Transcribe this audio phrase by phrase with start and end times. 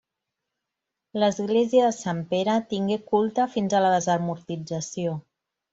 [1.23, 5.17] L'església de Sant Pere tingué culte fins a la desamortització.